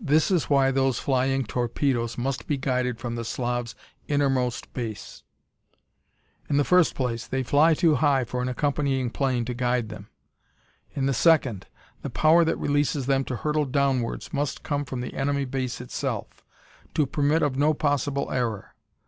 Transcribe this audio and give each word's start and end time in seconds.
"This 0.00 0.32
is 0.32 0.50
why 0.50 0.72
those 0.72 0.98
flying 0.98 1.44
torpedoes 1.44 2.18
must 2.18 2.48
be 2.48 2.56
guided 2.56 2.98
from 2.98 3.14
the 3.14 3.24
Slav's 3.24 3.76
innermost 4.08 4.72
base. 4.72 5.22
"In 6.50 6.56
the 6.56 6.64
first 6.64 6.96
place, 6.96 7.28
they 7.28 7.44
fly 7.44 7.74
too 7.74 7.94
high 7.94 8.24
for 8.24 8.42
an 8.42 8.48
accompanying 8.48 9.08
plane 9.10 9.44
to 9.44 9.54
guide 9.54 9.90
them. 9.90 10.08
In 10.96 11.06
the 11.06 11.14
second, 11.14 11.68
the 12.02 12.10
power 12.10 12.44
that 12.44 12.58
releases 12.58 13.06
them 13.06 13.22
to 13.26 13.36
hurtle 13.36 13.66
downwards 13.66 14.32
must 14.32 14.64
come 14.64 14.84
from 14.84 15.00
the 15.00 15.14
enemy 15.14 15.44
base 15.44 15.80
itself, 15.80 16.44
to 16.94 17.06
permit 17.06 17.44
of 17.44 17.56
no 17.56 17.72
possible 17.72 18.32
error. 18.32 18.74